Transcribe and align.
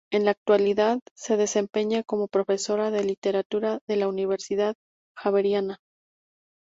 En 0.11 0.25
la 0.25 0.31
actualidad 0.31 0.99
se 1.13 1.37
desempeña 1.37 2.01
como 2.01 2.27
profesora 2.27 2.89
de 2.89 3.03
literatura 3.03 3.81
de 3.87 3.97
la 3.97 4.07
Universidad 4.07 4.75
Javeriana. 5.15 5.77